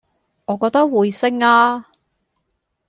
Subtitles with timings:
[0.45, 1.85] 我覺得會升呀